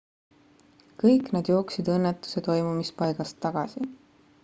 [1.03, 3.91] kõik nad jooksid õnnetuse toimumispaigast tagasi